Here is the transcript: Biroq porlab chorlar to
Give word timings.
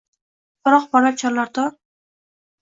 Biroq 0.69 0.87
porlab 0.95 1.19
chorlar 1.25 1.53
to 1.59 1.67